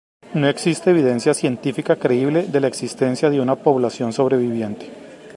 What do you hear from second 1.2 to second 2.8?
científica creíble de la